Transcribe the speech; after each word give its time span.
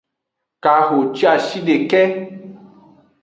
Kahociashideke. 0.63 2.01